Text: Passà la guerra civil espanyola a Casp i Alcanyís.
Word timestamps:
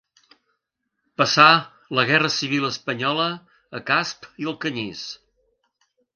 Passà 1.21 1.45
la 1.99 2.05
guerra 2.13 2.31
civil 2.37 2.65
espanyola 2.71 3.29
a 3.81 3.83
Casp 3.93 4.27
i 4.45 4.51
Alcanyís. 4.55 5.05